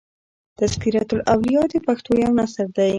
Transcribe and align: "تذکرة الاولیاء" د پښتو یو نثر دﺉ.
"تذکرة 0.59 1.07
الاولیاء" 1.17 1.65
د 1.73 1.75
پښتو 1.87 2.11
یو 2.23 2.31
نثر 2.39 2.65
دﺉ. 2.75 2.89